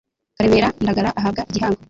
Karemera 0.37 0.67
Ndagara 0.83 1.09
ahabwa 1.19 1.41
igihango 1.49 1.79